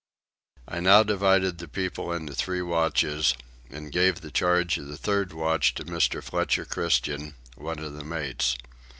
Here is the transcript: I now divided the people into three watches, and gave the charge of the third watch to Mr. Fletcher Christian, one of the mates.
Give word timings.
I 0.67 0.79
now 0.79 1.03
divided 1.03 1.59
the 1.59 1.67
people 1.67 2.11
into 2.11 2.33
three 2.33 2.63
watches, 2.63 3.35
and 3.69 3.91
gave 3.91 4.21
the 4.21 4.31
charge 4.31 4.79
of 4.79 4.87
the 4.87 4.97
third 4.97 5.31
watch 5.31 5.75
to 5.75 5.85
Mr. 5.85 6.23
Fletcher 6.23 6.65
Christian, 6.65 7.35
one 7.55 7.77
of 7.77 7.93
the 7.93 8.03
mates. 8.03 8.57